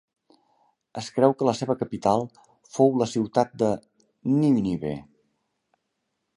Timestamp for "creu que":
1.17-1.47